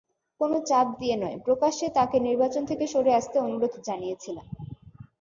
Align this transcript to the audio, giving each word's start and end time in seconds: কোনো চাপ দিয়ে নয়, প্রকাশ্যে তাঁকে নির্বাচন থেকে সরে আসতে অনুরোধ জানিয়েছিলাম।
কোনো 0.41 0.57
চাপ 0.65 0.87
দিয়ে 0.99 1.15
নয়, 1.15 1.37
প্রকাশ্যে 1.45 1.87
তাঁকে 1.89 2.17
নির্বাচন 2.19 2.63
থেকে 2.65 2.85
সরে 2.87 3.11
আসতে 3.13 3.37
অনুরোধ 3.39 3.73
জানিয়েছিলাম। 3.83 4.45